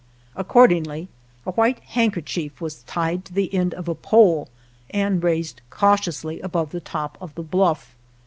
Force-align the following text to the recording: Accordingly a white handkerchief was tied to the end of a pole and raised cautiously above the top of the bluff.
Accordingly 0.35 1.09
a 1.45 1.51
white 1.51 1.77
handkerchief 1.81 2.59
was 2.59 2.81
tied 2.87 3.23
to 3.25 3.33
the 3.33 3.53
end 3.53 3.75
of 3.75 3.87
a 3.87 3.93
pole 3.93 4.49
and 4.89 5.23
raised 5.23 5.61
cautiously 5.69 6.39
above 6.39 6.71
the 6.71 6.81
top 6.81 7.19
of 7.21 7.35
the 7.35 7.43
bluff. 7.43 7.93